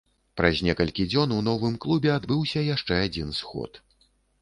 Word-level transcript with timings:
Праз 0.39 0.61
некалькі 0.67 1.05
дзён 1.11 1.35
у 1.37 1.37
новым 1.49 1.77
клубе 1.85 2.09
адбыўся 2.17 2.67
яшчэ 2.75 3.01
адзін 3.07 3.41
сход. 3.45 3.83